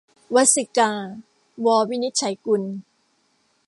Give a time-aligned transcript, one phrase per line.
[0.35, 0.91] วัสสิกา-
[1.65, 2.63] ว วินิจฉัยกุล